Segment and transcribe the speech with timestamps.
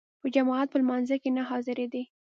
[0.21, 2.03] په جماعت په لمانځه کې نه حاضرېدی.